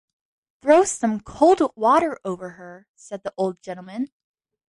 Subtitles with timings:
[0.63, 4.07] ‘Throw some cold water over her,’ said the old gentleman.